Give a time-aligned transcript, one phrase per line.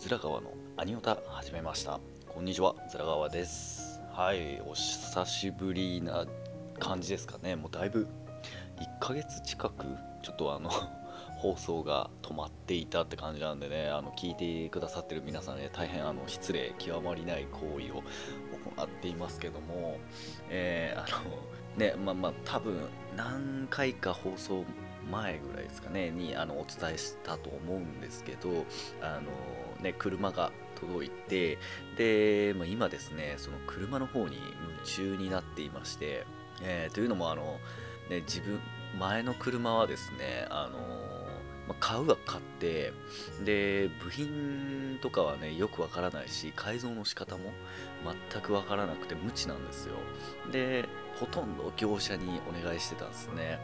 [0.00, 2.00] ずら川のアニオタ始めました。
[2.26, 4.00] こんにちはずら川です。
[4.10, 6.24] はいお久しぶりな
[6.78, 7.54] 感じですかね。
[7.54, 8.08] もうだいぶ
[8.80, 9.84] 1ヶ月近く
[10.22, 10.70] ちょっとあの
[11.36, 18.02] 放送が止まっていたって感じなんでねあの聞いてくださってる皆さんね大変あの失礼極まりない行為を
[18.78, 19.98] 行っていますけども
[20.48, 21.30] えー、あの
[21.76, 22.88] ねまあまあ多分
[23.18, 24.64] 何回か放送
[25.10, 28.48] 前ぐらいですかねにあのお伝えしたと思うんですけど
[29.02, 29.30] あの、
[29.82, 31.58] ね、車が届いて
[31.96, 36.26] で、まあ、今ですねその車の方に夢中になっていまして、
[36.62, 37.58] えー、というのもあの、
[38.08, 38.60] ね、自分
[38.98, 41.19] 前の車はですねあの
[41.68, 42.92] ま買うは買って
[43.44, 47.52] で部品とかはねよくわからないし改造の仕方も
[48.32, 49.94] 全くわからなくて無知なんですよ。
[50.50, 53.58] でほとんど業者にお願いしてたんですね。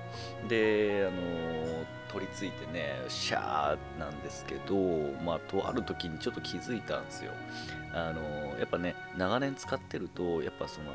[0.48, 4.76] であの取り付いてねシャーなんですけど
[5.24, 7.32] まあとある時にちょっと気づいたんですよ。
[7.92, 10.92] あのやっぱね長年使ってるとやっぱその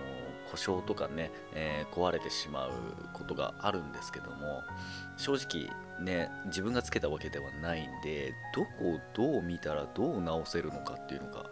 [0.52, 2.72] 故障とかね、えー、壊れてしまう
[3.14, 4.64] ことがあるんですけども
[5.16, 11.46] 正直ね自分がつけたわけではないんでどこをどう見たらどう直せるのかっていうのが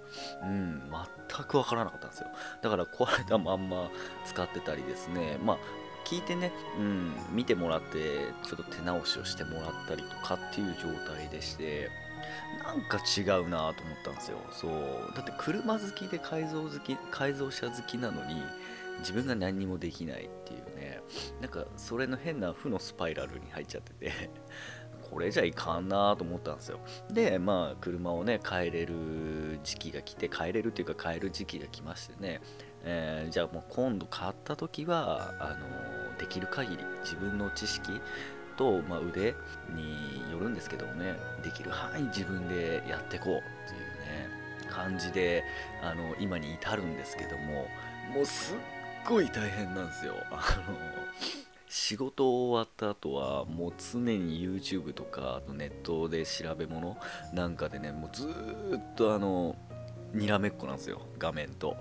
[0.44, 0.92] うん
[1.30, 2.28] 全く分からなかったんですよ。
[2.62, 3.90] だから壊れたまんま
[4.26, 5.58] 使ってたりですねまあ
[6.06, 11.90] 聞いてね、うん、見てもらってちょっと手直しをしてもらったりとかっていう状態でして
[12.64, 14.38] なんか違うなと思ったんですよ。
[14.52, 15.14] そう。
[15.16, 18.42] だって車好きで改造好き改造車好きなのに
[19.00, 21.02] 自分が何にもできないっていうね。
[21.42, 24.12] なんかそれの変な負のスパイラルに入っちゃってて。
[25.10, 26.80] これじゃいかんなと思ったんですよ。
[27.10, 32.42] でまあ車をね変えれる時期が来て変えれるっていうか変える時期が来ましてね、
[32.84, 37.90] えー、じゃあもう今度買った時はあのできる限り自分の知識
[38.56, 39.34] と、まあ、腕
[39.74, 41.16] によるんですけどもね。
[41.42, 44.30] できる範囲自分でやっていこうっていうね。
[44.70, 45.44] 感じで
[45.82, 47.68] あの今に至るんですけども。
[48.14, 48.58] もうすっ
[49.08, 50.14] ごい大変なんですよ。
[50.32, 50.76] あの
[51.68, 56.98] 仕事終わった後はもう常に YouTube とかあとネットで調べ物
[57.32, 59.56] なんかでねもうずっとあの
[60.14, 61.02] にらめっこなんですよ。
[61.18, 61.78] 画面と。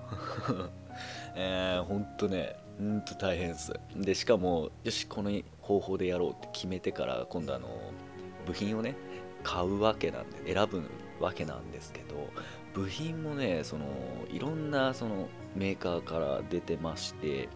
[1.34, 3.72] えー、ほんとねほんと大変です。
[3.96, 5.30] でしかもよしこの
[5.60, 7.68] 方法でやろうって決めてから今度あの
[8.46, 8.94] 部品をね
[9.42, 10.82] 買うわけなんで選ぶ
[11.20, 12.28] わけなんですけど
[12.74, 13.86] 部品もねその
[14.30, 17.48] いろんなそのメーカーから出てまして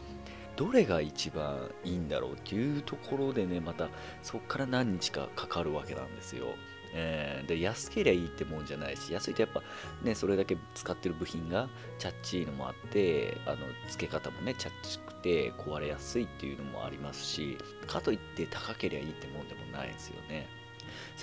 [0.57, 3.89] どれが一番いいんだろうっていうところでねまた
[4.23, 6.47] そこから何日かかかるわけなんですよ、
[6.95, 9.63] えー、で安ければいいってもんじゃないし安いとやっぱ
[10.03, 11.69] ねそれだけ使ってる部品が
[11.99, 13.57] チャッチーのもあってあの
[13.89, 20.62] 付け方もねチャッチくて壊れやすいっていうのもありますしかといって高ければいいってもんでもないですよね。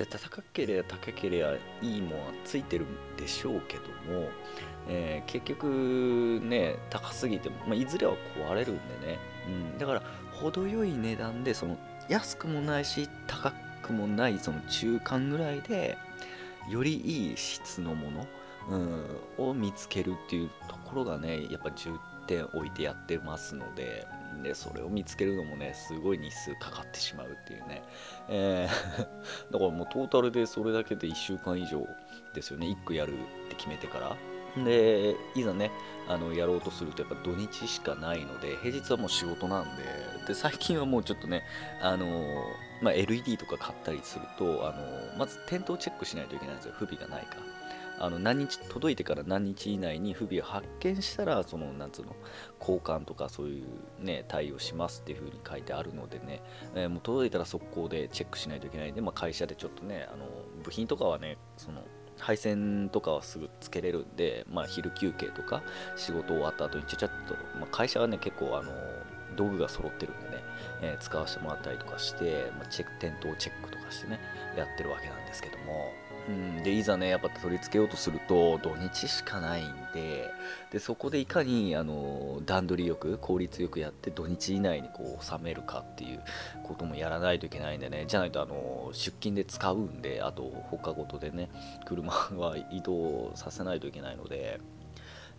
[0.10, 4.30] 高ければ高ければいいもんはついてるんでしょうけども、
[4.88, 15.98] えー、結局ね高すぎても、まあ、いずれは壊れるんでね、うん、だから程よい値段でその安くもないし高くもないその中間ぐらいで
[16.70, 18.28] よりいい質のもの、
[19.38, 21.92] うん、を見つけるっていうところがねやっぱ重
[22.28, 24.08] 点置いてやってますので。
[24.44, 27.84] でそれを見つけるのもねすごい日数かかってしまうっていうね、
[28.30, 31.86] えー、 だからもうトータルでそれだけで1週間以上
[32.34, 32.68] ですよね。
[32.68, 34.16] 1個やるって決めてから。
[34.58, 35.72] でいざね
[36.08, 39.84] あのやろうとするとやっぱ土日しかないので平日はもう仕事なんで。
[40.28, 41.44] で最近はもうちょっとね
[41.82, 42.08] あの
[42.82, 46.74] まあ、LED とか買ったりするとあのまず点灯チェックしないといけないんですよ。
[46.78, 47.38] 不備がないか
[48.00, 52.16] あの何日届いてから何日以内に不備を発見したらそのなんつうの
[52.60, 53.66] 交換とかそういう
[54.04, 56.42] ね対応しますっていう風に書いてあるのでね、
[56.76, 60.26] えー、もう届いたら速攻でチェックしないといけないんで、まあ、会社でちょっとねあの
[60.64, 61.84] 部品とかはねその
[62.18, 65.64] 配線とかはすぐつけれるんで、まあ、昼休憩とか
[65.96, 68.72] 仕事終わった後にちゃちゃっと、まあ、会社はね結構あの
[69.36, 70.36] 道具が揃ってるんでね、
[70.82, 74.20] えー、使わせてもらったりとかして、まあ、チェック点灯チェックとかしてね
[74.58, 75.92] やってるわけなんですけども。
[76.28, 80.30] うん、でいざねやっぱ取り付けようとすると土日しかないんで
[80.72, 86.22] でそこでいかにあの段取りよく効率よくやって土日以内にこう収めるかっていう
[86.64, 88.06] こともやらないといけないんでね。
[88.08, 91.50] じゃないとあの出勤で使うんであと他ごとでね
[91.86, 94.60] 車は移動させないといけないので。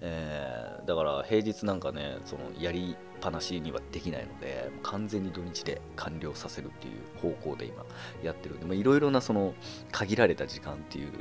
[0.00, 7.84] えー、だから平日なんかねそのやりっぱなしにはできないので完全に土日で完了させるっていう方向で今
[8.22, 9.54] やってるんでいろいろなその
[9.92, 11.12] 限られた時間っていう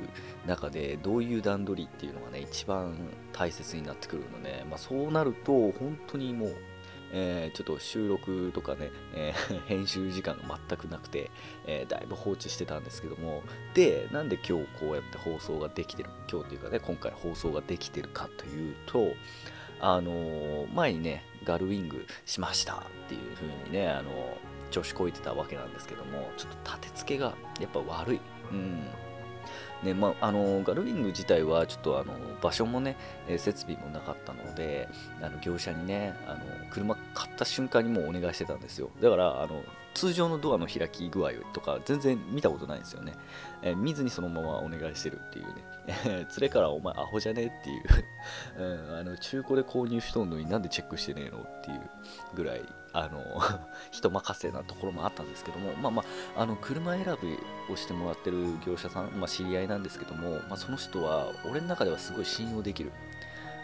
[0.48, 2.96] 中でどういう段取りっていうのがね一番
[3.34, 6.56] 大切になってくるので、まあ、そうなると本当にもう
[7.12, 11.32] えー、ちょっと収録とかね、えー、 編集時間が全くなくて、
[11.66, 19.14] えー、だいぶ放置してたんですけども、で、なんで今日こうやって放送ができてる、今日というかね、今回放送ができてるかというと、
[19.82, 22.78] あの前にね、ガルウィングしましたっ
[23.08, 24.38] ていう風にね、あの
[24.72, 28.22] 調子こいてたわけなんですけども、ちょっと立て付けがやっぱ悪い。
[28.52, 28.84] うん。
[29.84, 32.98] ねまあ、あのガルウィング自体はちょっとあの場所もね、
[33.28, 34.90] え設備もなかったので
[35.22, 36.40] あの業者にねあの
[36.70, 38.90] 車買った瞬間にもうお願いしてたんですよ。
[39.02, 43.16] だからあの通常のドアの開き具合とか全然見たことないんですよね、
[43.62, 45.54] えー、見ずにそのままお願いしてるっていうね、
[46.06, 47.84] え、連れからお前アホじゃねっていう。
[48.58, 51.82] うん、あの中古で購入しとんのになんでチェックしてねえのっていう
[52.36, 52.62] ぐらい
[52.94, 53.24] あの
[53.92, 56.04] 人任せなところもあったんですけども、まあま
[56.36, 57.38] あ、あの車選び
[57.74, 62.92] をしてもらってる業者さん、まあ、知り合いなんですけども、まあ、その人は俺の中ではすごい信用できる。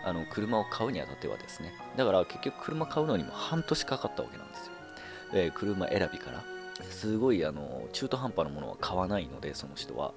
[0.04, 1.74] あの車を買うにあたってはですね。
[1.98, 4.74] だから結局車買うのにも半年かかったわけなんですよ、
[5.34, 6.44] えー、車選びから。
[6.84, 10.14] すごいあの中途半端なものは買わないのでその人は、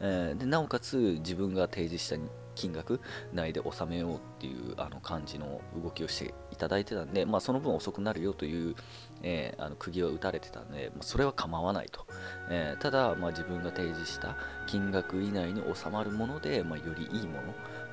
[0.00, 2.16] えー、でなおかつ自分が提示した
[2.54, 3.00] 金額
[3.32, 8.74] 内で収めようっていうあの感じの動きをしていただいてたんで、まあ、その分遅くなるよという、
[9.22, 12.06] えー、あの釘を打たれてたんで、まあ、それは構わないと、
[12.50, 14.36] えー、ただ、まあ、自分が提示した
[14.66, 17.40] 金額以内に収まるもので、まあ、よりいいも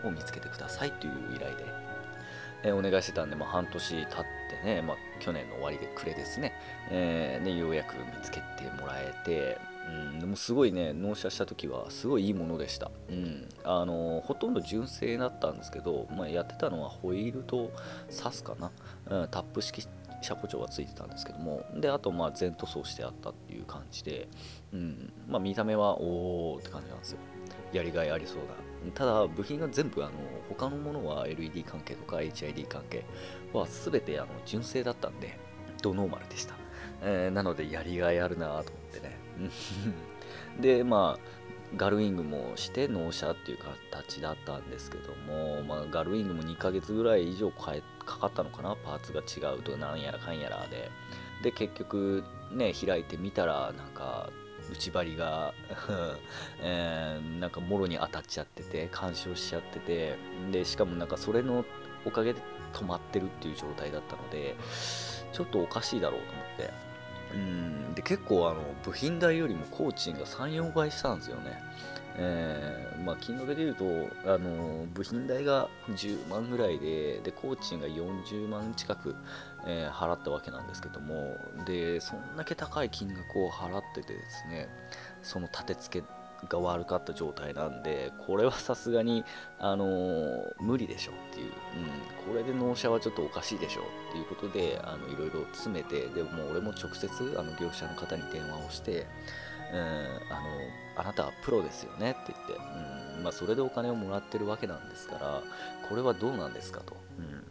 [0.04, 1.66] のを見つけてくださいという依頼で、
[2.64, 6.54] えー、お願いしてたんで、まあ、半年経ってね、まあ、去年の終わりで暮れですね,、
[6.90, 9.58] えー、ねようやく見つけてもらえて
[9.90, 17.72] うん、でもすごいね納車した時はすごいいいものでした、うん、あのほとんど純正だったんですけど、まあ、やってたのはホイールと
[18.10, 18.72] サスかな、
[19.10, 19.88] うん、タップ式
[20.22, 21.66] 車庫帳がついてたんですけども。
[21.76, 24.28] であとまあ全塗装してあったっていう感じで、
[24.72, 27.18] うんまあ、見た目はおーって感じなんですよ。
[27.74, 30.12] やりがいありそうだただ部品が全部あの
[30.50, 33.06] 他のものは LED 関係とか HID 関係
[33.54, 35.38] は全てあの純正だったんで
[35.82, 36.56] ドノーマルでした、
[37.02, 38.74] えー、なのでやりがいあるなと
[40.60, 41.42] でまあ
[41.78, 43.58] ガルウィングもして納車っていう
[43.92, 48.76] 形だったんですけども、まあ、ガルウィングも2ヶ月ぐらい以上かかったのかな？
[48.76, 50.90] パーツが違うとなんやらかんやらで。
[51.44, 54.30] で結局ね開いてみたらなんか
[54.72, 55.54] 内張りが
[56.62, 60.18] えー、なんかもろに当たっちゃってて干渉しちゃってて。
[60.52, 61.66] でしかもなんかそれの
[62.06, 62.42] おかげで
[62.74, 64.56] 止まってるっていう状態だったので
[65.32, 66.91] ちょっとおかしいだろうと思って。
[67.34, 71.62] うんで結構あの部品代よりも工賃が34倍したんですよね。
[72.18, 73.86] えーまあ、金額でいうと
[74.26, 79.16] あの部品代が10万ぐらいでで工賃が40万近く、
[79.66, 84.68] えー、払ったわけなんですけどもでそんだけ高い金額を払っててですね
[85.24, 86.08] その立て付け
[86.50, 89.24] が悪かった状態なんで、これはさすがに、
[89.60, 97.08] あのー、無理でしょっていう、うん、これで納車はちょっとおかしいでしょっていうことで、あのいろいろ詰めて、でも俺も直接
[97.38, 99.08] あの業者の方に電話をして、
[99.74, 100.48] うん、あの
[100.98, 102.12] あなたはプロですよね？
[102.12, 102.54] って言って、
[103.18, 103.24] うん。
[103.24, 105.42] まあ、それでお金をもらってるわけなんですから、
[105.88, 106.96] これはどうなんですかと。
[107.20, 107.44] うん。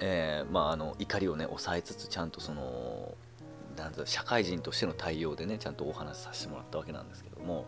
[0.00, 3.14] えーまあ、あの怒りをね抑えつつちゃんとその
[3.76, 7.66] なん社会人としての対応でねちゃんとお話しさせてもらったわけなんですけども、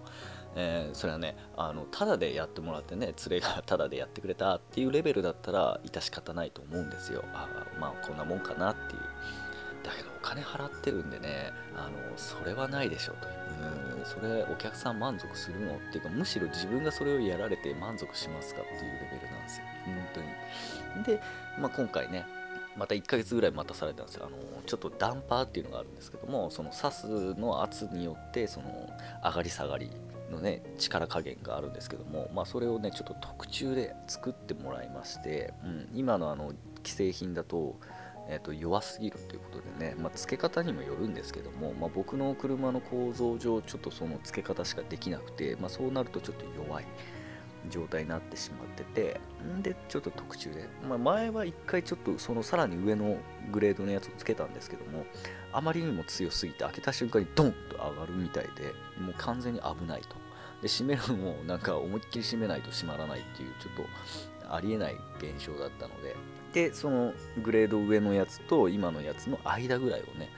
[0.56, 7.25] えー、それはねあのただでやってもらってね連れがただでやってくれたっていうレベルだったら致し方ないと思うんですよ。
[7.32, 7.49] あ
[7.80, 9.00] まあこんなもんかなっていう。
[9.84, 13.28] だけどお金払ってるんでねあのそれはないでしょうと。
[13.28, 19.64] うんそれお客さん満足するのっていうかむしろ自分がそれをやられて満足しますかっていうレベルなんですよ。
[19.84, 19.94] 本
[20.94, 21.18] 当に。
[21.18, 21.23] で、
[21.58, 22.25] まあ、今回ね
[22.76, 24.26] また1ヶ月ぐらい待たされたんですよ。
[24.26, 28.90] あのちょっとダンパーっていうのがあるんですけどもその刺すの圧によってその
[29.23, 29.90] 上がり下がり
[30.30, 36.52] のね力加減があるんですけども、まあ、それをねちょっと特注で作ってもらいまして、うん、今のあの
[36.84, 37.78] 既製品だと,、
[38.28, 46.84] えー、と弱すぎるということでね、まあ、付け方にもよるんですけども、まあ、僕の車の構造上ちょっとその付け方しかできなくて、まあ、そうなるとちょっと弱い。
[47.71, 53.16] 状態になってしまっててんでちょっと特注で、まあ、前は一回ちょっとそのさらに上の
[53.52, 55.04] グレードのやつをつけたんですけども
[55.52, 60.16] あまりにも強すぎて開けた瞬間にドンと上がるみたいでもう完全に危ないと。
[60.62, 63.87] で閉めるのもなんか思いっきり閉めないと閉まらないっていうちょっ
[64.49, 66.16] とありえない現象だったので
[66.54, 70.30] でそのグレード上のやつと今のやつの間ぐらいをね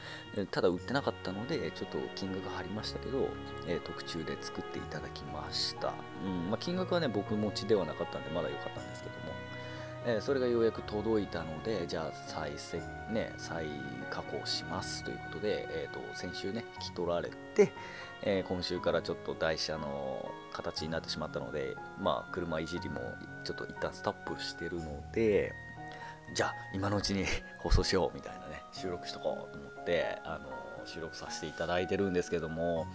[0.50, 3.28] ただ売ってなかったのでちょっと金額張りましたけど、
[3.68, 5.92] えー、特注で作っていただきました、
[6.24, 9.36] うんまあ、金額はね僕持ちではなかったんでまだ良かったんですけども。
[10.08, 12.78] えー、それがようやく届いたので、じゃあ再せ、
[13.10, 13.66] ね、再
[14.08, 15.02] 加工します。
[15.02, 17.72] ということで、えーと、先週ね、引き取られて、
[18.22, 23.00] えー、今週からちょっと台車の形になってしまったので、まあ、車いじりも
[23.42, 25.52] ちょっと一旦ストップしてるので、
[26.34, 27.24] じゃあ今のうちに
[27.58, 32.86] 放送しようみたいなね収録しとこうと思ってあの収録させていただいてるんですけども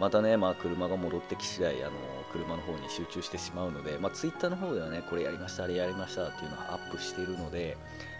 [0.00, 1.92] またね、まあ、車が戻ってき次第あの
[2.32, 7.76] 車の方に集中してしまうので、まあ、Twitter の方ではねこれやりましたあれやりましたっていうのをアップしているので、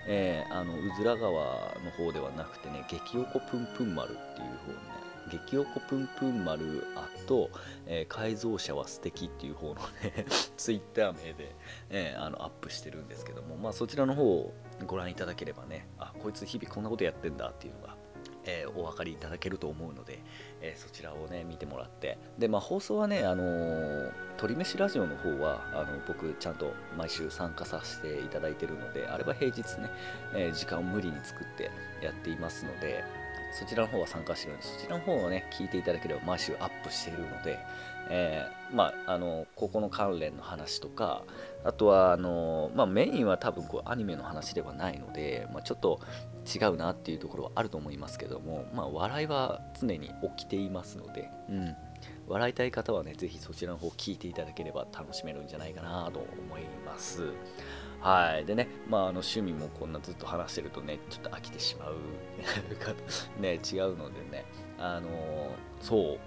[0.06, 7.50] えー、あのうずら川の方ではなくてね激おこぷんぷん丸っていう方にね激おこぷんぷん丸あと、
[7.86, 10.26] えー、改造車は素敵っていう方のね
[10.56, 11.54] ツイッター名で、
[11.90, 14.52] えー、あのアップしてるんですけども、まあ、そちらの方を
[14.86, 17.96] ご覧いただければねあこいつ日々こんなことやってんだっていうのが
[18.46, 20.22] えー、お分かりいただけると思うので、
[20.60, 22.18] えー、そちらをね見てもらって。
[22.38, 29.90] で、まあ、放送はね、あのー、鳥飯ラジオの方はあの僕ちゃんと毎週参加させていただいてるのであれば平日ね、
[30.34, 31.70] え時間を無理に作って
[32.02, 33.04] やっていますので
[33.54, 37.58] そちらの方は参加してるんでそちらの方をね聞いていただければ毎週アップしているので、
[38.10, 41.22] えー、まああのここの関連の話とか
[41.64, 46.00] あとはあの、まあ、メインは多分こうアニメの話ではないので、まあ、ちょっと
[46.54, 51.76] 違うなっていうところはあると思いますけども、まあ、笑いは常に起きていますので、うん、
[52.28, 57.32] 笑いたい方はね、ぜひそちらの方聞いていただければ楽しめるんじゃないかなと思います。
[58.04, 58.44] はい。
[58.44, 61.94] でね、まあ、あの趣味もこんなずっと話してるとね、ちょっと飽きてしまう。
[63.40, 64.44] ね、違うのでね、
[64.78, 65.08] あの
[65.80, 66.18] そ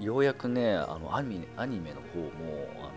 [0.00, 2.30] う、ようやくね、あのアニメアニメの方も、
[2.78, 2.90] あの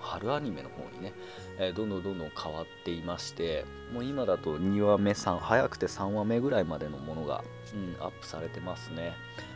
[0.00, 1.12] 春アニメの方にね、
[1.58, 7.42] えー、どんどんどんどん変わっていましてもう今だと2話目3早くて3話目ぐらいまでのものが、
[7.74, 9.14] うん、アップされてますね、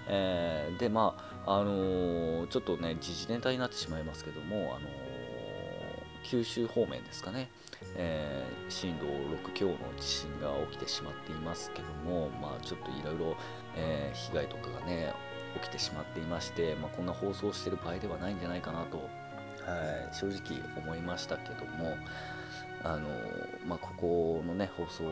[0.09, 1.15] えー、でま
[1.47, 4.89] ああの、ちょっとね時事ネタになってしまいますけども、あの
[6.25, 7.51] 九州方面ですかね、
[8.01, 13.37] えー、震度6強の地震が起きてしまっていますけども、まあ、ちょっといろいろ
[14.15, 15.13] 被害とかがね
[15.55, 18.99] 起きてしまっていまして、まあ、こんな放送してる場合ではないんじゃないかなと
[19.69, 21.95] はい、正直思いましたけども
[22.85, 23.09] あの、
[23.67, 25.05] まあ、ここのね放送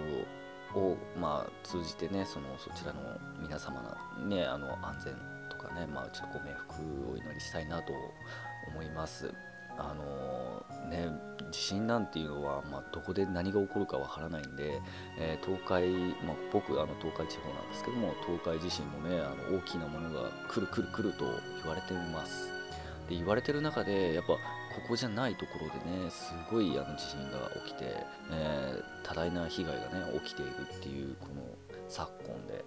[0.78, 3.00] を、まあ、通じてねそのそちらの
[3.40, 3.82] 皆様
[4.18, 5.14] の,、ね、あの安全
[5.50, 7.92] とかね、まあ、ちょっとご冥福をお祈りしたいなと
[8.68, 9.32] 思います。
[9.78, 11.10] あのね、
[11.50, 14.80] 地震なんていうのは、まあ、どこで何が起こるかわからないんで、
[15.18, 21.24] えー、東海、まあ、僕あの東海地方なんですけども東海地震もねあの大きなものが来る来る来ると
[21.62, 22.50] 言われています。
[23.06, 24.38] って言われてる中でやっぱこ
[24.88, 27.96] こじゃないところでねすごいあの地震が起きて、
[28.32, 31.42] えー、多大な被害がね起きているっていうこの
[31.88, 32.64] 昨今で、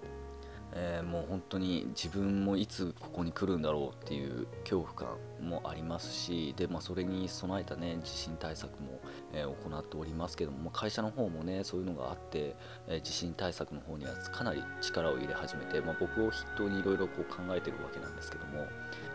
[0.74, 5.08] えー、もう本当に自分もいつここに来るんだろうっていう恐怖感
[5.42, 9.00] もありますしで、まあ、それに備えたね地震対策も、
[9.34, 12.56] えー、行っておりますけどもま会社の方もねそういうのがあって、
[12.88, 17.24] えー、地震対策の方にはかなり力を入れ始めて、まあ、僕を筆頭にいろいろ考
[17.56, 18.68] えてるわけなんですけども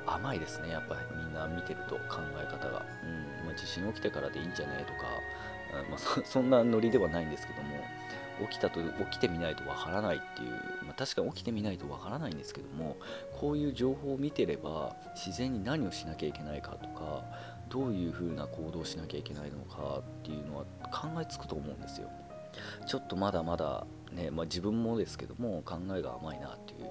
[0.06, 5.08] 甘いですねやっぱりみんな見てると考え方が、うんまあ、地震起きてからでいいんじゃねえとか、
[5.90, 7.76] まあ、 そんなノリではないんですけども
[8.49, 10.50] 起きたと起きてみないとわからないっていう、
[10.85, 12.97] まあ、確かに起きてみないとわからないんですけども
[13.38, 17.25] こういう情報を見てれば自然に何をしなきゃいけないかとか
[17.69, 22.09] どういうふうな行動をしなきゃいけないのかっていうのは考えつくと思うんですよ。
[22.87, 26.88] ちょっとまだまだね、まあ、自分もですけども考えが甘いなっていうの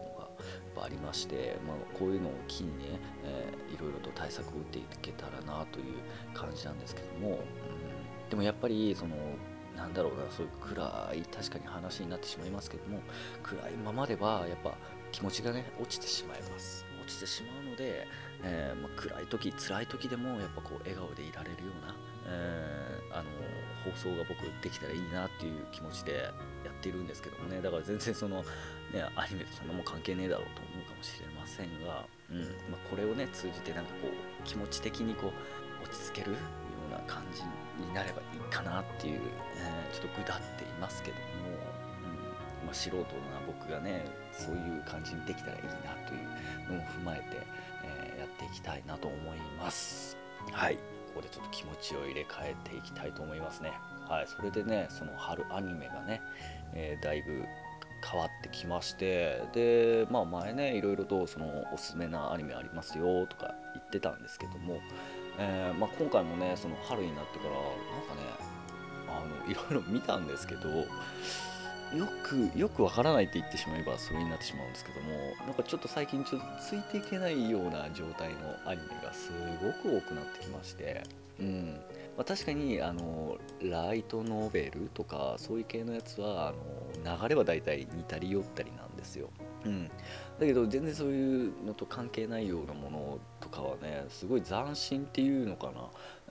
[0.76, 5.86] がありまして、まあ、こういうのを機にね、えー、いろいろと対策を打っていけたらなという
[6.34, 9.16] 感じなんですけども、うん、でもやっぱりその
[9.76, 13.02] なんだろうなそういう暗い確かに話になってしまいますけども
[13.42, 14.76] 暗いままではやっぱ
[15.12, 16.86] 気持ちがね落ちてしまいます。
[17.04, 18.08] 落ちてしまうので、
[18.44, 21.96] えー、まあ、暗い時辛い時でもやっぱこう笑顔でいられるような、
[22.28, 23.30] えー、あの
[23.84, 26.14] 放送が僕できたらいいなっていう気持ちで
[26.64, 27.62] やっているんですけどもね。
[27.62, 28.42] だから全然その、
[28.94, 32.40] ね、アニメとそんなもん関係ねえだろうと思うかもしれませんが、うん。
[32.72, 36.38] まあ、これをね通じてなんかこう気持ち的にこう落ち着ける
[36.94, 37.42] な感じ
[37.84, 39.22] になればいいかなっていう、
[39.58, 41.24] えー、ちょっとぐだっていますけども、
[42.62, 43.04] うんまあ、素人な
[43.46, 45.70] 僕がねそういう感じにできたらいいな
[46.08, 47.26] というのを踏まえて、
[47.84, 50.18] えー、やっていきたいなと思います。
[50.52, 50.76] はい。
[50.76, 50.82] こ
[51.18, 53.72] こでちょっと気持ちを入れ替えていきたいと思いますね。
[54.10, 54.28] はい。
[54.28, 56.22] それでねその春アニメがね、
[56.74, 57.44] えー、だいぶ
[58.04, 64.80] 変わってきましてでまあ前ねいろいろとそのおすすめなアニメありますよとか言ってたんですけども、
[65.38, 67.64] えー、まあ、今回もねその春になってからなん
[68.08, 68.54] かね
[69.08, 70.88] あのいろいろ見たんですけどよ
[72.24, 75.10] くよくわからないって言ってしまえばそれになってしまうんですけども
[75.46, 81.04] なんかちょっと最近ちょっとついていけないような状態のアニメがすごく多くなってきまして
[81.40, 81.80] うん。
[82.16, 89.30] まあ、確かにあのライトノベルとかそういう系のやつはあの流れは大体似たり寄ったりなんですよ。
[89.66, 89.90] うん、
[90.44, 95.74] だけど全然そういうのと関係ないようなものとかはねすごい斬新っていうのかな、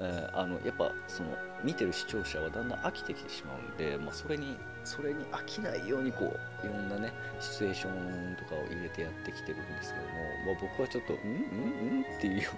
[0.00, 1.30] えー、あのやっぱその
[1.64, 6.24] 見てる視聴者はだんだん飽きてきてしまうんで、まあ、それにそれに飽きないようにこ
[6.62, 10.12] ういろんなねシチュエーションとかを入れてやってきてるんですけども、
[10.46, 12.50] まあ、僕はちょっと「うんうんうん?」っていうよ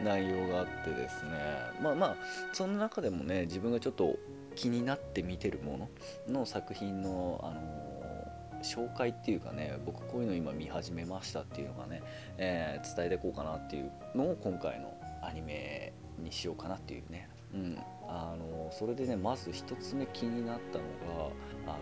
[0.00, 1.30] うな 内容があってですね
[1.80, 2.16] まあまあ
[2.52, 4.16] その中でもね自分がちょっと
[4.54, 5.88] 気になって見てるも
[6.26, 7.91] のの作品のあの
[8.62, 12.02] 紹介っていうかね僕こういうの今見始めましたっていうのがね、
[12.38, 17.78] えー、伝えていこうかなっていうのを今回のアニメにしようかなっていうね、うん、
[18.08, 21.30] あのそれでねまず1つ目気になったのが
[21.66, 21.76] あ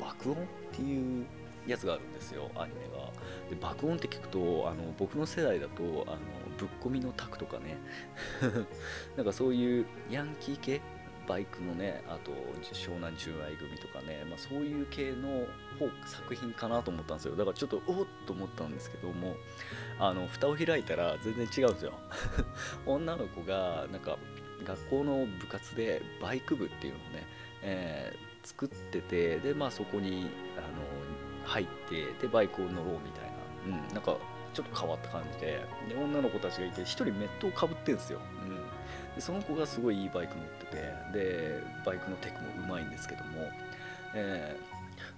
[0.00, 0.40] の爆音っ
[0.72, 1.26] ていう
[1.66, 3.10] やつがあるんですよアニメが。
[3.48, 6.18] で爆音って聞くとあの僕の世代だとあの
[6.58, 7.76] ぶっ込みのタクとかね。
[9.16, 10.80] なんかそういうヤンキー系
[11.26, 15.46] バイクのねあと湘南純愛組とかね、まあ、そういう系の
[15.78, 17.36] 方作品かなと思ったんですよ。
[17.36, 19.36] だからちょっとおっと思ったんですけども
[19.98, 21.92] あの蓋を開いたら全然違うんですよ。
[22.86, 24.18] 女の子がなんか
[24.64, 27.26] 学校の部活でバイク部っていうのをね、
[27.62, 30.66] えー、作っててでまあそこにあの
[31.44, 33.24] 入ってでバイクを乗ろうみたい
[33.72, 34.16] な、うん、なんか
[34.54, 35.64] ちょっと変わった感じで。
[35.88, 38.61] で女の子たちがいて1人メットをかぶってるんですよ、うん。
[39.14, 43.50] でその子がすごいいいバイク乗っててでバイクのテクもうまいんですけども、
[44.14, 44.56] え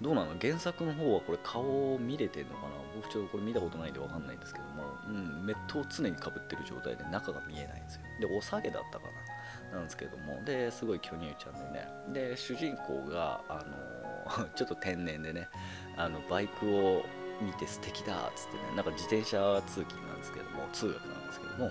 [0.01, 0.35] ー、どうなの？
[0.41, 2.69] 原作の方はこれ顔見れてんのかな？
[2.97, 8.03] 僕ちょっとこれ見たことないんで分かんないんですけども、うん、メットを常にかぶってる状態で中が見えないんですよ。
[8.21, 9.05] でお下げだったか
[9.71, 9.79] な？
[9.79, 11.89] なんですけどもですごい巨乳ちゃんでね。
[12.31, 13.65] で主人公があ
[14.37, 15.49] の ちょっと天然でね
[15.97, 17.05] あのバイクを
[17.43, 21.71] 見て素敵だっつってねなんか自転車通勤なんですけども通学なんですけども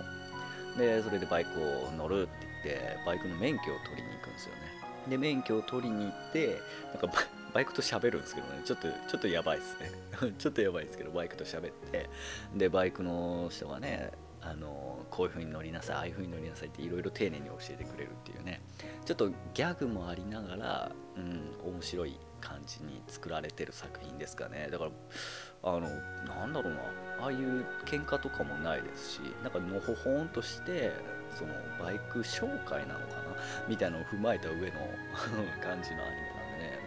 [0.78, 4.62] でそれでバイクを乗るって言ってバイクの免許を取りに行くんですよね。
[5.08, 6.62] で免許を取りに行って
[6.94, 8.62] なんかバイクと喋るんですけどね。
[8.66, 9.92] ちょっとちょっとやばいですね。
[10.38, 12.10] ちょっとやばいで すけどバイクと喋って。
[12.56, 18.62] でバイクの人がねあのこういう風に乗りなさいああいう風に乗りなさいっていろいろ丁寧に教えてくれるっていうね。
[19.06, 24.70] ちょっとギャグもありながら、うん、面白い感じに作られてる作品ですかね。
[24.72, 24.92] だから
[25.64, 25.82] あの
[26.26, 26.80] なんだろうな。
[27.22, 30.92] ああいう喧嘩とかもないですしなんかのほほんとして
[31.34, 33.24] そのバイク紹介なのかな？
[33.70, 34.60] みたいなのを踏まえた上の
[35.64, 36.80] 感じのアニメなんでね。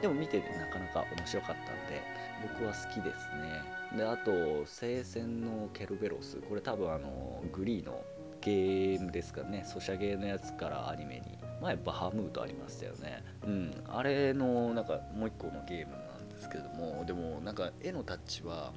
[0.00, 2.02] でも見ててなかなか面白かったんで
[2.42, 3.98] 僕は好きですね。
[3.98, 6.36] であと聖戦のケルベロス。
[6.36, 8.02] これ多分あのグリーの
[8.40, 9.64] ゲームですかね。
[9.64, 11.36] ソシャゲのやつからアニメに。
[11.60, 13.22] 前バハムートありましたよね。
[13.44, 13.84] うん。
[13.88, 16.09] あれのなんかもう一個のゲームなん
[16.40, 18.72] ですけどもでもなんか絵のタッチは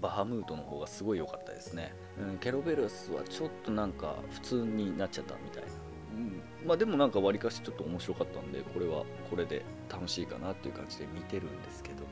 [0.00, 5.68] バハムートの方がすごい良かったですね、うん、ケロベルスはちょっとなんか普通になっちゃったみたいな、
[6.16, 12.04] うん、まあでもなんかわりかしちょっと面白かったんでこれはこれで楽しいかなっていう感じで見てるんですけども。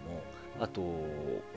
[0.61, 0.83] あと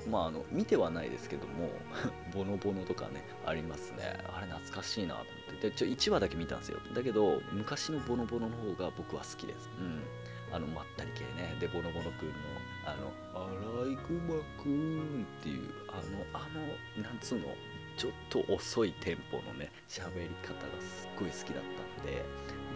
[0.09, 1.69] まああの見てはないですけども
[2.33, 4.17] ボノボノとかねありますね。
[4.33, 5.69] あれ懐かしいなと思って。
[5.69, 6.79] でちょ1話だけ見たんですよ。
[6.93, 9.69] だけど昔のボノボノの方が僕は好きです。
[9.77, 10.01] うん。
[10.53, 11.57] あのまったり系ね。
[11.59, 12.33] でボノボノくんの
[12.85, 13.49] あの「ア
[13.83, 17.47] ライグマくん」っていうあのあのなんつうの
[17.97, 21.63] ちょっと遅いテンポのね喋り方がすっごい好きだっ
[21.97, 22.23] たんで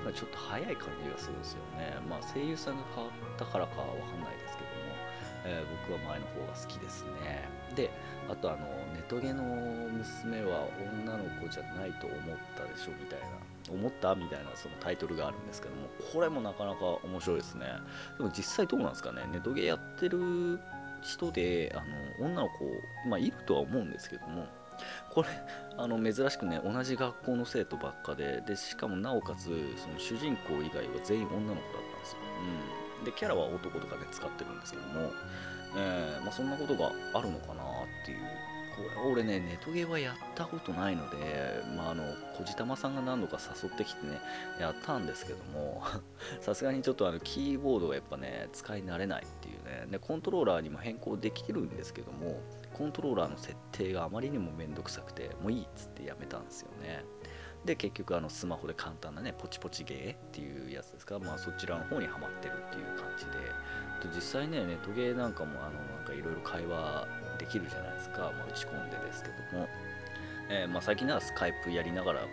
[0.02, 1.98] 今ちょっと早い感じがするんですよね。
[2.10, 4.69] まあ声優さんが変わったからかは分かんないですけど、
[5.46, 7.48] えー、僕は前の方が好きですね。
[7.76, 7.90] で
[8.30, 8.60] あとあの
[8.94, 10.68] ネトゲの娘は
[11.04, 13.28] 女の子じゃないと思ったでしょみたいな。
[13.70, 17.68] 思ったみたいなそのタイトルがあるんですけどもこれもなかなか面白いですね。
[18.18, 19.22] でも実際どうなんですかね。
[19.32, 20.60] ネトゲやってる
[21.02, 21.84] 人であ
[22.22, 22.66] の女の子、
[23.08, 24.48] まあ、いるとは思うんですけども
[25.14, 25.30] これ
[25.78, 29.46] あの珍しくね同じ学校の生徒ばっかででしかもなおかつ
[29.78, 35.12] その主人公以外は全員女の子だったんですよ、うん、でキャラは男とかで使ってるんですけども、
[35.78, 38.20] えーまあ、そんなことがあるのかなっていう。
[38.80, 42.04] これ俺ねネトゲはやったことないのでまああの
[42.38, 44.20] 小じたまさんが何度か誘ってきてね
[44.60, 45.84] やったんですけども
[46.40, 49.88] さすがにちょっとあのキーボードがやっぱね使い慣れないっていうね。
[49.90, 52.42] でコントローラーにも変更できてるんですけども
[52.74, 57.04] コントローラーの設定があまりにもめんどくさくてもういいっつってやめたんですよね。
[57.66, 61.20] で結局あのスマホで簡単なねポチポチゲーっていうやつですか。
[61.20, 63.32] まあそちらの方にはまってるっていう感じで。
[64.16, 67.06] 実際ねネットゲーなんかもあのなんかいろいろ会話
[67.38, 69.68] できるじゃないですか、まあ、打ち込んでですけども、
[70.50, 72.28] えー、まあ、最近ならスカイプやりながらこ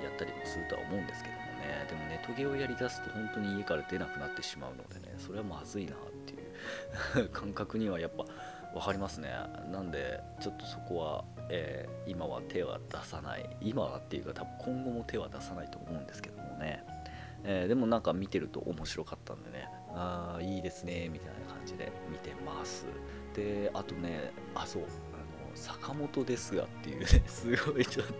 [0.00, 1.86] うやったりもするとは思うんですけどもね。
[1.88, 5.14] でもネトゲをやりだすと本当に家から出なくなってしまうのでね。
[5.18, 6.32] それはまずいなって
[7.20, 8.24] いう 感覚にはやっぱ
[8.74, 9.30] 分かりますね。
[9.70, 13.56] なんでちょっとそこは、えー、今は手は出さない。
[13.60, 16.84] 今はっていうか多分今後も手は出さないと思うんですけどもね、
[17.44, 19.68] えー、でもなんか見てると面白かったんでね。
[19.94, 22.86] ああいいですねみたいな感じで見てます。
[23.34, 24.90] であとねあそうあの
[25.54, 28.14] 坂本ですがっていうね すごいちょっと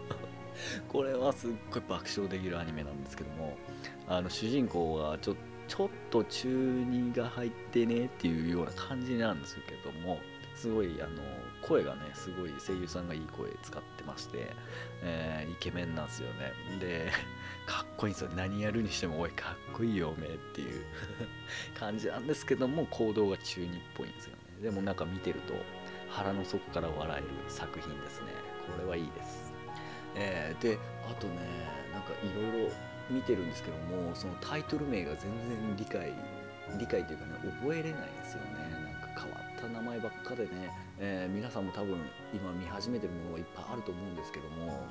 [0.89, 3.57] これはすっごい爆笑できるアニメなんですけども
[4.07, 5.37] あの主人公がちょ
[5.69, 10.19] ちょっと中二が入ってねっていうような感じなんですけども
[10.55, 11.23] すごいあの
[11.63, 14.53] 声がねすごい声優さんがいい声使ってまして、
[15.03, 16.53] えー、イケメンなんですよね。
[16.81, 17.11] で
[17.67, 18.31] かっこいいんですよ。
[18.37, 20.85] 何やるにしてもおいかっこいいよおめえっていう。
[21.79, 24.39] 感じなんですけども行動が中二っぽいんですよね。
[24.63, 25.55] でもなんか見てると
[26.11, 28.33] 腹の底から笑える作品ですね。
[28.67, 29.53] これはいいです。
[30.15, 31.35] えー、であとね
[31.93, 32.73] なんかいろいろ
[33.11, 36.13] 見てるんですけどもそのタイトル名が全然理解
[36.79, 38.62] 理解というかね覚えれないんですよね。
[39.63, 41.97] た名前ばっかでね、えー、皆さんも多分
[42.35, 44.85] 今見始めてるものがいっぱいあると思うんですけども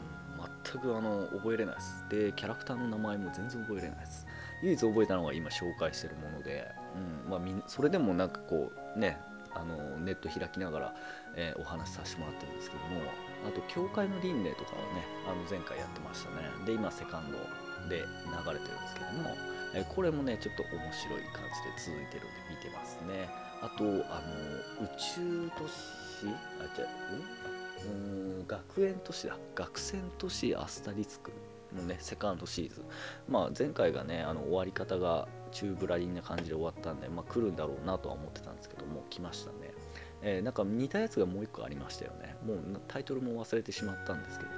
[0.63, 2.05] 全くあの覚えれないです。
[2.09, 4.25] でキャラクターの名前も全然覚えれないです。
[4.63, 6.67] 唯一覚えたのが今紹介してるもので、
[7.27, 9.19] うんまあ、それでもなんかこうね
[9.53, 10.95] あのネット開きながら、
[11.35, 13.01] えー、お話しさせてもらってるんですけども
[13.45, 16.65] あと教会の輪廻とかをねあの前回やってましたね。
[16.65, 17.37] で今セカンド
[17.89, 19.35] で流れてるんですけども、
[19.73, 21.43] えこれもねちょっと面白い感
[21.75, 23.50] じで続いてるんで見てますね。
[23.61, 26.27] あとあの宇宙都市
[26.59, 26.85] あじゃ
[27.85, 29.37] うん学園都市だ。
[29.55, 31.31] 学生都市アスタリスク
[31.75, 32.83] のねセカンドシーズン。
[33.29, 39.73] まあ前回がねあの終わり方が中ぶらりんな感じで終わったんで、まあ、来るんだろうなとは思ってたんですけども来ましたね、
[40.21, 42.35] えー、なんか似たやつがもう一個ありましたよね。
[42.45, 44.57] もうタイトルも忘れてしまったんですけども。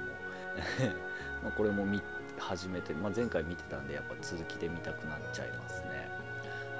[1.42, 2.00] まこれも見
[2.38, 6.08] 始めて、まあ、前回見てたんでやっぱ続きで見たくなっちゃいますね。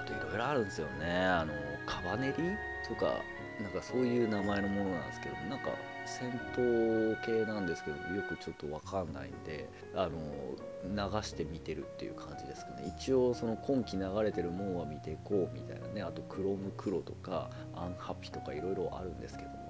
[0.01, 1.27] あといろいろあるんですよね。
[1.27, 1.53] あの
[1.87, 2.35] カバネリ？
[2.87, 3.23] とか
[3.63, 5.71] なんかそういう名前のものなんですけどなんか
[6.05, 10.19] 戦闘系なんですけどよくちょっと分かんないんであの
[10.85, 12.95] 流して見てるっていう感じですかね。
[12.99, 16.03] 一応その今期流れてるもんは見ていこうみたいなね。
[16.03, 19.64] あとクロムクロとかアンハッピーとかいろいろあるんですけども。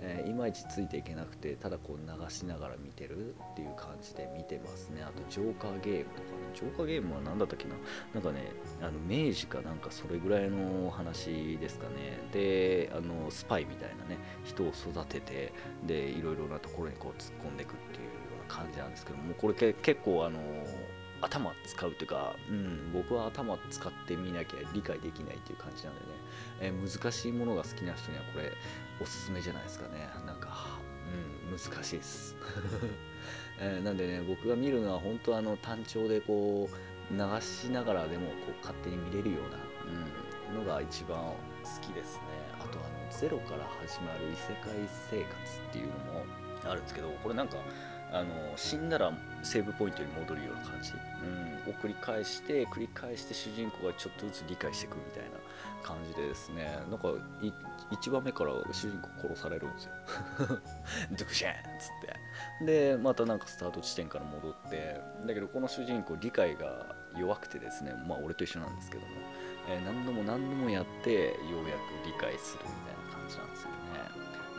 [0.00, 5.02] えー、いまいちついていけなくてただこう流しながら見てるっていう感じで見てますね。
[5.02, 6.26] あとジョーカーゲームとかね。
[6.54, 7.74] ジョーカーゲームは何だったっけな。
[8.14, 12.18] なんかねあの明治かなんかそれぐらいの話ですかね。
[12.32, 15.52] であのスパイみたいなね人を育てて
[15.86, 18.10] でいろいろなところにこう突っ込んでいくっていうよ
[18.44, 20.38] うな感じなんですけどもこれけ結構あの
[21.20, 26.06] 頭使うというか、うん、僕は頭使ってみなきゃ理解できないっていう感じなんでね、
[26.60, 28.52] えー、難しいものが好きな人にはこれ
[29.00, 30.08] おすすめじゃないですかね。
[30.26, 30.78] なんか、
[31.48, 32.36] うん、難しいです、
[33.58, 39.58] えー、なんでね僕が見るのは本当あの単調でこう流しながらでもこう勝手に見れるような、
[40.50, 41.34] うん、のが一番好
[41.80, 42.22] きですね。
[42.58, 44.72] あとあのゼロから始まる異世界
[45.10, 46.26] 生活っていうのも
[46.64, 47.58] あるんですけどこれなんか
[48.12, 55.45] あの死んだらセーブポイントに戻るような感じ、うん、を繰り返して繰り返して主人公がちょっとずつ理解していくみたいな。
[55.82, 57.08] 感じでですねなんか
[57.90, 59.92] 1番目から主人公殺されるんですよ。
[61.12, 61.88] ドゥクシェンっつっ
[62.60, 62.64] て。
[62.64, 65.00] でまたなんかスタート地点から戻って。
[65.26, 69.08] だけどこの主人公理解が弱くてですねまあ俺と一緒なんですけども、
[69.68, 73.76] えー、何度も何度もやってようやく理解するみたいな感じなんですよね。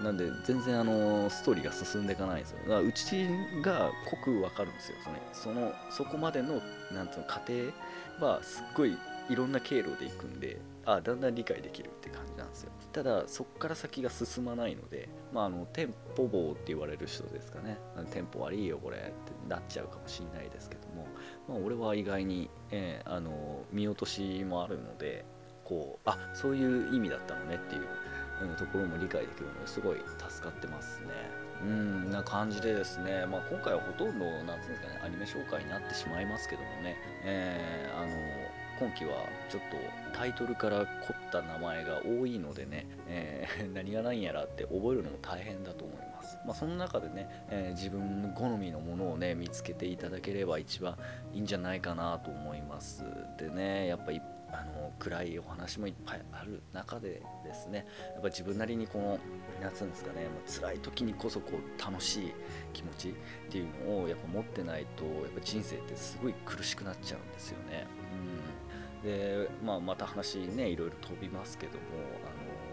[0.03, 2.59] なんで全然あのストーリーが進んでいかないんですよ。
[2.59, 3.27] だからうち
[3.63, 4.97] が濃く分かるんですよ。
[5.03, 7.71] そのそのそこまでのなんつうの過程
[8.19, 8.95] はすっごい
[9.29, 10.57] いろんな経路でいくんで。
[10.87, 12.71] あだんだん理解できるって感じなんですよ。
[12.93, 17.77] ただそこから先が進まないのでまああの店舗棒って言われる人ですかね。
[18.09, 19.13] テンポ悪いよこれって
[19.49, 21.05] なっちゃうかもしれないですけども。
[21.49, 25.25] まあ俺は意外に、えー、あの見落としもあるので
[25.65, 29.97] こうあそういう意味だったのねっていうところも理解できるのですごい
[30.29, 31.07] 助かってますね。
[31.63, 38.07] うんな感じでですね、まあ、今回はほとんどなんつうんですかねアニメ紹介になってしまいますけどもね、えー、あの
[38.79, 39.77] 今期はちょっと
[40.17, 46.37] タイトルから凝った名前が多いのでね、えー、何が何やらって覚えるのも大変だと思います。
[46.45, 50.97] まあ、その中でね、えー、自分好みのものをね見つけていただければ一番
[51.33, 53.03] いいんじゃないかなと思います。
[53.39, 59.19] でねやっぱいあの暗いお話もいっぱいある中でですねやっぱ自分なりにこの
[59.61, 62.33] 夏ですかね、まあ、辛い時にこそこう楽しい
[62.73, 63.13] 気持ちっ
[63.49, 67.85] ていうのをやっぱ持ってないとやっぱ人生ってすごい苦しくなっちゃうんですよね。
[68.13, 68.36] うん、
[69.03, 71.79] で、まあ、また話ねいろいろ飛びますけども
[72.23, 72.67] あの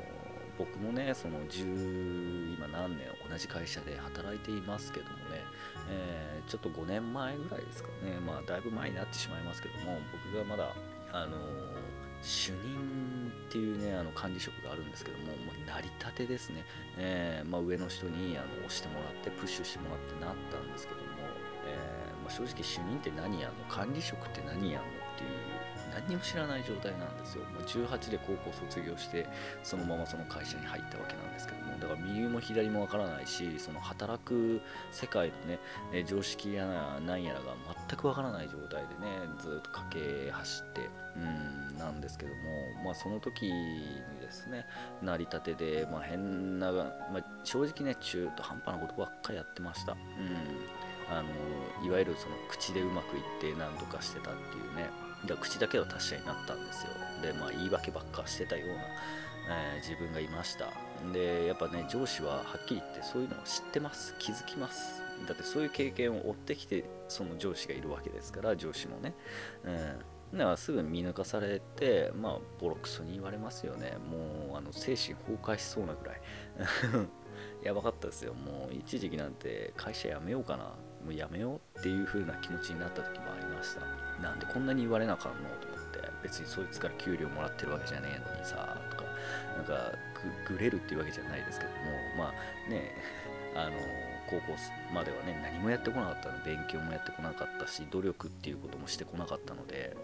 [0.59, 5.43] 僕もねその10今何年同じ会社で働いていますけどもね、
[5.91, 10.75] えー、ちょっと5年前ぐらいですかねまあだいぶ前になってしまいますけども僕がまだ
[11.13, 11.37] あの
[12.25, 16.65] 主任っていうねあの管理職があるんですけども、まあ、成り立てですね、
[16.97, 21.07] えー、まあ、上の人にあの押してもらってプッシュしてもらってなったんですけども、
[21.69, 24.85] えー、まあ、正直主任って何やの管理職って何やの
[25.95, 27.45] 何にも知らない状態なんですよ。
[27.67, 29.27] 18で高校卒業して
[29.63, 31.79] そのままその会社に入ったわけなんですけども。
[31.79, 35.35] だから右も左もわからないしその働く世界の
[35.93, 36.67] ね常識や
[37.07, 37.55] なんやらが
[37.89, 42.65] 全くわからない状態でねずっと駆け走ってうんなんですけども。
[42.85, 44.67] まあその時にですね
[45.03, 49.93] 成り立てで、まあ、変な、まあ、正直ね中途半端なことばっかりやってました。
[49.93, 49.99] うん。
[51.11, 54.89] あのいわゆるその口でうまくいって何とかしてたっていうね。
[55.27, 56.91] だ口だけは達者になったんですよ。
[57.23, 58.75] でまあ言い訳ばっかしてたような、
[59.49, 60.73] えー、自分がいました。
[61.13, 64.15] でやっぱね上司ははっきり言ってそういうのを知ってます。
[64.19, 65.03] 気づきます。
[65.27, 69.15] だってそういう経験を追ってきてその上司がいるわけですから上司もね、
[70.33, 73.97] うん、だからすぐ見抜かされてまあボロクソに言われますよね。
[74.11, 76.21] もうあの精神崩壊しそうなぐらい。
[77.63, 78.35] やばかったですよ。
[78.35, 80.75] もう一時期なんて会社辞めようかな。
[81.05, 83.81] もうやめようっていう風な気持ちになった時もありました。
[84.23, 85.85] なんでこんなに言われなあかんのと思って。
[86.25, 89.05] 別にそいつから給料もらってるわけじゃねえのにさとか
[89.57, 89.93] なんか
[90.49, 91.77] ぐれるっていうわけじゃないですけども。
[92.17, 92.95] まあね
[93.55, 93.73] あの
[94.27, 94.57] 高校
[94.93, 99.95] まではね何もやってこなかったので勉強もやってこなかったし努力っていうこともしてこなかったので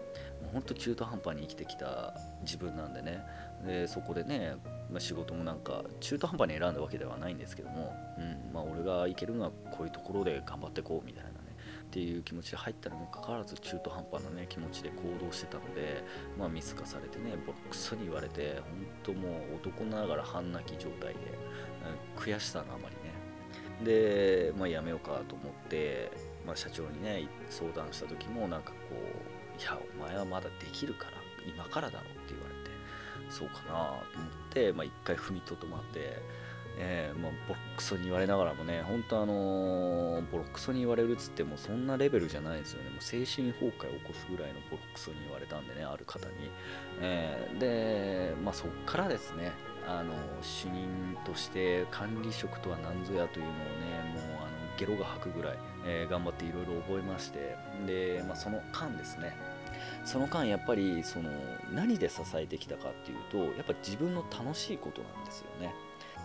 [0.43, 3.25] もうほんと中途半端に生きてきた自分なんでね。
[3.65, 4.55] でそこでね、
[4.89, 11.35] まあ、仕事もなんか中途半端に選んだわけではないんですけども、うんまあ、俺がいけるのはこういうところで頑張っていこうみたいなね
[11.83, 16.03] っていう気持ちで入ったにもかかわらず中途半端なね気持ちで行動してたので、
[16.37, 18.63] まあ、ミス化されてねボックスに言われて本
[19.03, 21.19] 当もう男ながら半泣き状態で、
[22.17, 23.11] うん、悔しさのあまりね。
[23.83, 26.11] で、まあ、やめようかと思って、
[26.45, 28.95] まあ、社長にね相談した時もなんかこう
[29.61, 31.11] 「いやお前はまだできるから
[31.45, 32.50] 今からだろ」って言われて。
[33.31, 36.21] そうかなと思って、まあ、一回踏みとどまって、
[36.77, 42.89] えー、まあ、ボロクソに言われながらもね本当あのー、ボロクソに言われるっつってもそんなレベルじゃないですよね。
[42.89, 46.33] もう精神崩壊を起こすぐらいのボロクソに言われたんでねある方に、
[47.01, 49.51] えー、で、まあ、そっからですね
[49.87, 53.61] あの主任として管理職とは何ぞやというのをね
[54.13, 59.35] もうあのゲロが吐くぐらい、えー、頑張っていろいろ覚えましてで、まあ、その間ですね
[60.05, 61.29] その間やっぱりその
[61.73, 65.73] 何で支えてきたかっていうとやっぱ自分の楽しいことなんですよね。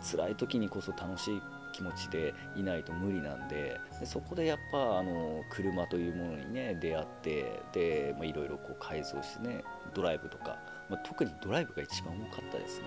[0.02, 1.42] 辛い時にこそ楽しい
[1.72, 9.64] 気持ちでいないと無理なんででそこでやっぱあの車というものにね出会ってでいろいろ改造してね
[9.94, 12.86] ドライブとかまあ、特にドライブが一番多かったですね、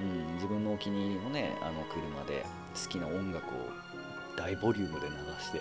[0.00, 2.44] うん、自分のお気に入りのねあの車で
[2.74, 3.87] 好きな音楽を
[4.38, 5.60] 大ボリュームで流して。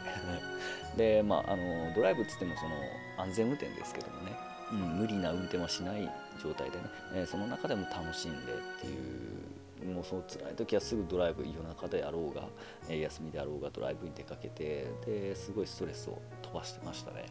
[0.95, 2.75] でまああのドライブっつってもその
[3.17, 4.35] 安全運転ですけどもね、
[4.71, 6.09] うん、無理な運転はしない
[6.41, 8.91] 状態でね、えー、その中でも楽しんでってい
[9.91, 12.47] うもうその辛い時はすぐドライブ夜中であろうが、
[12.89, 17.25] え、休みであろうがドライブに出かけてですごいストレスを飛ばしてましたね、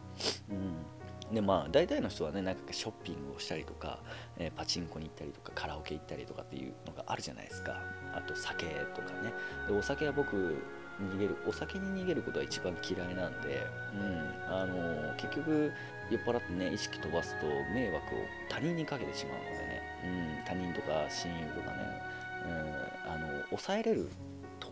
[0.50, 3.98] うん、でまあ大体の人はねなんかショッピングをしたりとか、
[4.38, 7.80] えー、パチンコに行ったりとかカラオケ行ったりとかっていうのがあるじゃないですか。
[8.14, 9.32] あと酒とかね。
[9.66, 10.62] でお酒は僕
[11.00, 15.72] 逃げるお酒に逃げることは一番嫌いなんで、うん、あのー、結局
[16.11, 22.02] 酔っ払ってね意識飛ばすと迷惑を他人にかけてしまうのでね、うん、他人とか親友とかね、
[22.44, 24.09] うん、あの抑えれる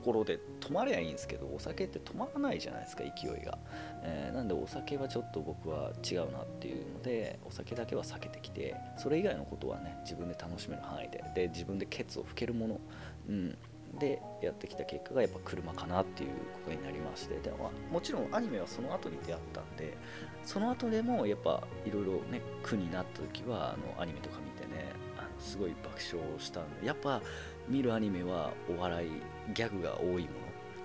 [0.04, 3.58] ころで止まりゃいいんですけどお酒って止まらないじゃないですか勢いが、
[4.02, 11.24] えー、なんでお酒はちょっと僕は違うなっていうのでお酒だけは避けてきてそれ以外のことはね自分で楽しめる範囲で。
[11.34, 12.80] で自分でケツを拭けるもの、
[13.28, 13.58] うん、
[13.98, 19.96] でやってきた結果がやっぱ車かなっていうことになりましてでももちろんアニメはその後に出会ったんで
[20.44, 27.20] その後でもやっぱいろいろね苦になった時はあのアニメとか見てねあのすごい爆笑したんでやっぱ
[27.68, 29.10] 見るアニメはお笑い
[29.54, 30.28] ギャグが多いも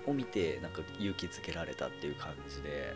[0.06, 2.94] のを見てなんか勇気づけられたっていう感じで、ね、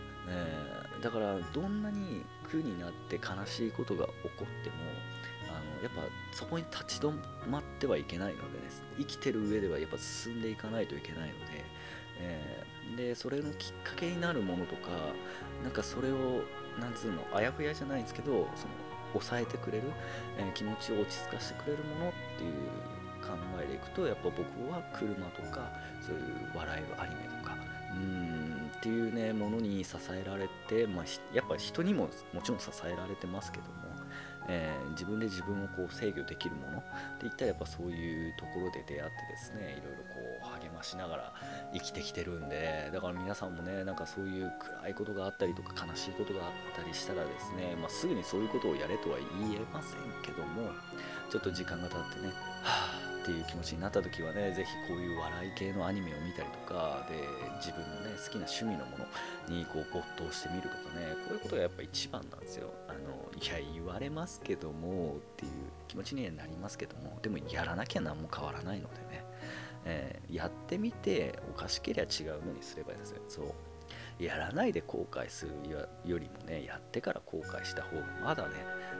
[1.02, 4.76] だからどんなに苦になって悲しいことが起こっても
[5.84, 7.12] やっぱそこに立ち止
[7.46, 8.64] まってはいけないのでね
[8.96, 11.34] 生きてる上ではやっぱ進んでいかないといけないので、
[12.20, 14.88] えー、でそれのきっかけになるものとか
[15.62, 16.42] なんかそれを
[16.80, 18.48] なんつうのあやふやじゃないんですけどその
[19.12, 19.84] 抑えてくれる、
[20.38, 22.52] えー、気持ちを落ち着かせてくれるものっていう
[23.20, 24.40] 考えでいくとやっぱ僕
[24.72, 25.70] は車とか
[26.00, 26.22] そういう
[26.54, 27.56] 笑えるアニメとか
[27.92, 33.83] うんっていうねものに支えられて、まあ、やっぱ人にももちろん支えられてますけども、
[34.48, 36.82] えー、自分で自分をこう制御できるものっ
[37.18, 41.34] ていったらやっぱそういうところで出会ってですねいろいろこう励ましながら
[41.72, 44.52] 生きてきてるんでだから皆さんもねなんかそういう
[44.82, 50.70] 暗いことがあったりとか悲しいことがあったりしたらですね、まあ、すぐにそういうことをやれとは言えませんけども
[51.30, 52.28] ちょっと時間が経ってね
[52.62, 57.16] はあっていう気持ちになった時はね是非こういう笑い系のアニメを見たりとかで
[57.56, 58.98] 自分のね好きな趣味のも
[59.48, 62.68] のにこう没頭してみるとかねこういうことがやっぱ一番なんですよ。
[62.86, 65.50] あのいや言われますけどもっていう
[65.88, 69.24] 気持ちにはなりますけどもでもやらなきゃ何も変わらないのでね、
[69.84, 73.22] えー、やってみておかしければ違うのにすればいいですよ。
[73.28, 73.46] そう。
[74.18, 75.52] やらないで後悔する
[76.08, 78.50] よりもねやってから後悔した方がまだね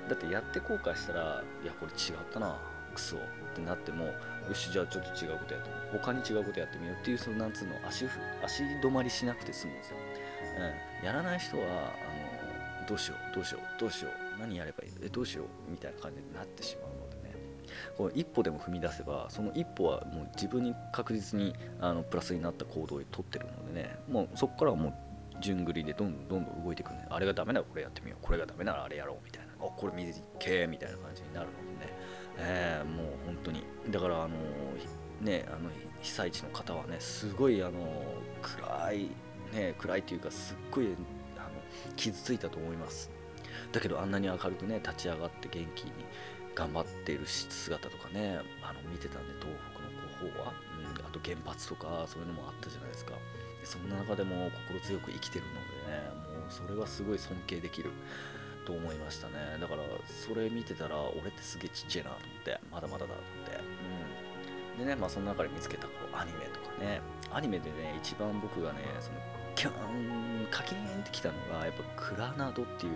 [0.09, 2.59] だってやって後悔したらいやこれ違ったな
[2.95, 3.21] クソっ
[3.55, 4.13] てなってもよ
[4.53, 5.99] しじゃあちょっと違うことやってみよう。
[5.99, 8.07] 他に違うことやってみようっていうそのなんつうの足
[8.45, 9.97] 足止まりしなくて済むんですよ、
[11.01, 11.69] うん、やらない人はあ
[12.83, 14.24] のどうしようどうしようどうしよう。
[14.39, 17.35] 何やればいいえどうしようみたいな感じになってしまうのでね。
[17.97, 23.97] こう一歩でも踏み出せばその一歩はもう自分に確実にあのプラスになった行動をとってるのでね。
[24.09, 24.95] もうそこからはもう
[25.41, 29.55] 順繰りでどんどんどんどん動いていくんであれがダメならこれやってみようこれがダメならあれやろうみたいな。
[29.67, 31.93] あこれ見てけみたいな感じになるのでね、
[32.39, 34.35] えー、もう本当にだからあの
[35.21, 35.71] ねあの
[36.01, 37.73] 被災地の方はねすごいあの
[38.43, 39.09] 暗い
[39.53, 40.95] ね暗いというかすっごいあの
[41.97, 43.11] 傷ついたと思います。
[43.75, 45.93] だけどあんなに明るくね立ち上がって元気に
[46.55, 53.13] 頑張っている姿とかねあの見てたんで東北の方は、うん、あと原発とかそういうのもあったじゃないですか。
[53.61, 57.91] でそんな中でも心強く生きてるのでねもうそれはすごい尊敬できる
[58.65, 59.35] と思いましたね。
[59.61, 63.59] だからそれ見てたら俺ってすげえちっちゃいなと思ってまだまだだと思って。
[64.79, 64.87] うん。
[64.87, 67.01] でねまあその中で見つけたこうアニメとかね。
[67.33, 69.19] アニメでね一番僕がねその
[69.55, 72.93] キュンカキーンってきたのがやっぱクラナドっていう、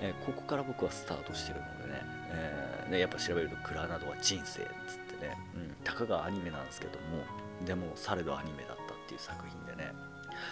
[0.00, 7.24] えー、ここから僕はスタートしてるのでね,、えー、でやっぱ調べるとクラナドは人生っつってね、うん、たかがアニメなんですけども
[7.64, 9.92] でもされどアニメだったっていう作品でね。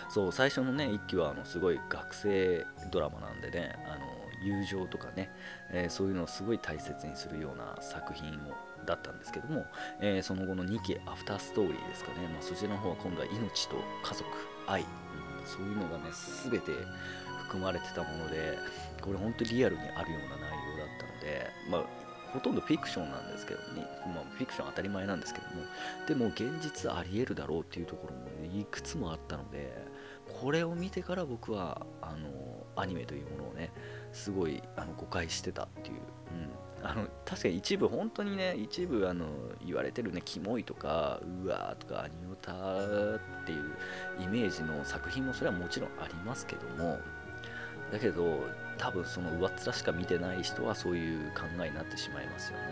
[0.09, 4.07] そう最初のね一期はあのすごい学生ドラマなんでねあの
[4.43, 5.31] 友情とかね、
[5.71, 8.33] えー、そういうのをすごい大切にするような作品を
[8.85, 9.67] だったんですけども、
[10.01, 14.25] えー、その後の2期アフターストーリーですかね、まあ、そちらの方は今度は命と家族
[14.67, 14.87] 愛、うん、
[15.47, 16.05] そういうのがね
[16.51, 16.73] 全て
[17.45, 18.59] 含まれてたもので
[19.01, 21.83] これ本当にリアルにあるような内容だったので、まあ、
[22.33, 25.63] ほとんどフィクションなんですけどね、まあ、フィクション当たり前なんですけども。
[26.07, 29.77] でも現実ありえるだろうっていうところも、ね、いくつもあったので
[30.41, 32.29] これを見てから僕はあの
[32.77, 33.71] アニメというものをね
[34.13, 35.97] すごいあの誤解してたっていう、
[36.81, 39.27] うん、あの確かに一部本当にね一部あの
[39.65, 43.77] 言われてるねキモいとかうわーとかアニオタっていう
[44.21, 46.99] イメージの作品もそれはもちろんありますけども
[47.93, 48.41] だけど
[48.79, 52.65] 多分その上っ面しか見てない人はそういう考えになってしまいますよね。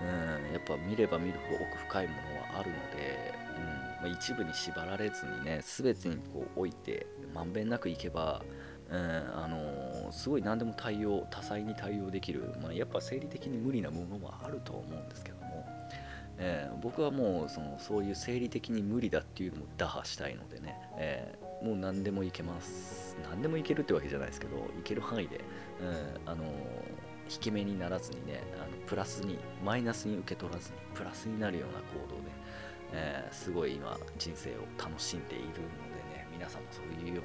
[0.00, 2.18] うん、やっぱ見れば見るほど奥深いもの
[2.54, 8.42] はあるので、うんまあ、一部に縛られずにね全てにこう置いてまんべんなくいけば、
[8.90, 15.37] うんあのー、すごい何でも対応多彩に対応できる、まあ、やっぱ生理的に無理なものはあると思うんですけど、
[16.38, 23.16] えー、僕はもうそのそういう生理的に無理だっていうのも打破したいのでね、えー、もう何でもいけます。
[23.28, 25.40] 何でもいけるってわけじゃないですけどいける範囲で、
[25.80, 25.84] う
[26.26, 26.44] んあの
[27.30, 32.30] 引け目にならずにねあのプラスにマイナスに受け取らずにプラスになるような行動で、
[32.92, 35.60] えー、すごい今人生を楽しんでいるので
[36.16, 37.24] ね皆さんもそういうよう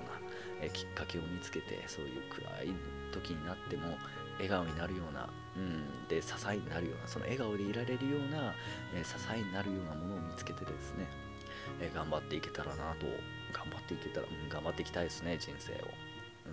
[0.62, 2.74] な、え、きっかけを見つけてそういう暗い
[3.14, 3.98] 時になっても
[4.38, 8.54] 笑顔になるような、うん、で支えになるようなその笑顔でいられるような、
[8.94, 11.08] え、支えになるようなものを見つけてですね、
[11.80, 13.06] え頑張っていけたらなと
[13.52, 15.76] 頑張っていけたら、うん、頑張っていきたいですね人生を、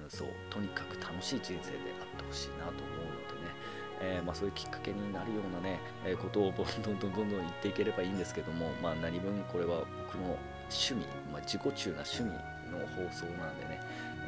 [0.05, 10.39] うん、そうとにかく楽しい人生であってほしいなと思うのでねえー、まあ、そういうきっかけになるようなね、えー、ことをどんどんどんどんどん言っていければいいんですけども、まあ、何分これは僕の
[10.73, 12.31] 趣味、まあ、自己中な趣味
[12.73, 13.81] の放送なんでね、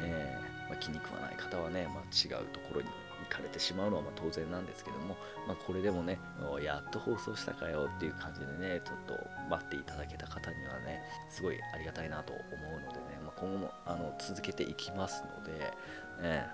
[0.03, 2.87] えー、まあ、気に食わない方はね、ま違うところに
[3.33, 5.17] かれてしまうのはま当然なんですけども、
[5.47, 6.19] まこれでもね
[6.63, 9.19] やっと放送したかよっていう感じでねちょっと
[9.49, 15.73] 待っていただけた方にはねすごいありがたいなと思うのでね、ま今後もあの続けていきますので、
[16.21, 16.45] え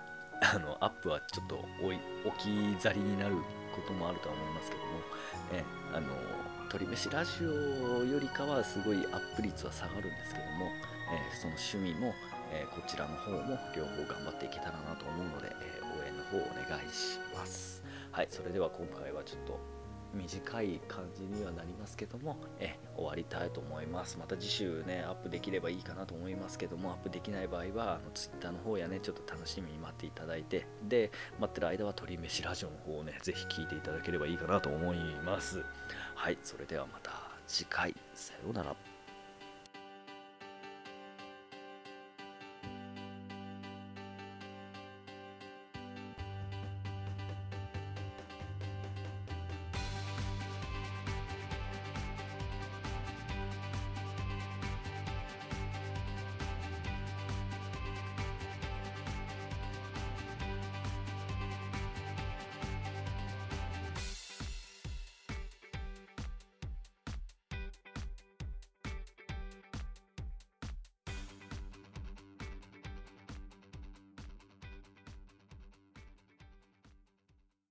[0.41, 1.65] あのアップはちょっと
[2.25, 3.35] 置き去りになる
[3.75, 4.87] こともあるとは思いますけども、
[5.51, 5.63] え
[5.93, 6.07] あの
[6.69, 10.71] 鳥飯ラジオよりかはすごいアップ率は下がるんですけども、
[11.11, 12.13] えその趣味も、
[12.51, 19.79] えこちらの方も両方頑張っていけたらなと思うので、え応援の方お願いしますはいそれでは今回はちょっと
[20.13, 24.17] 短い感じにはなりますけども、え終わりたいと思います。
[24.17, 35.63] また次週ね、アップできればいいかなと思いますけども、アップできない場合は、あの Twitter の方やね、ちょっと楽しみに待っていただいて、で、待ってる間は鳥飯ラジオの方をね、ぜひ聞いていただければいいかなと思います。
[36.15, 37.11] はい、それではまた
[37.47, 38.88] 次回、さようなら。